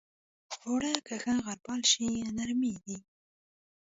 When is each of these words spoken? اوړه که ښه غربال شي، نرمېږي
اوړه 0.65 0.93
که 1.07 1.15
ښه 1.23 1.33
غربال 1.43 1.81
شي، 1.91 2.07
نرمېږي 2.37 2.97